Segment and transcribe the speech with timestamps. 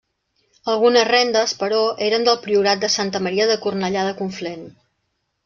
[0.71, 4.67] Algunes rendes, però, eren del priorat de Santa Maria de Cornellà de Conflent.